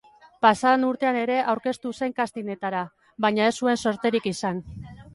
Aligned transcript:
Pasaden 0.45 0.85
urtean 0.87 1.19
ere 1.25 1.35
aurkeztu 1.53 1.93
zen 2.01 2.17
castingetara, 2.23 2.83
baina 3.27 3.49
ez 3.53 3.55
zuen 3.63 3.83
zorterik 3.87 4.31
izan. 4.37 4.69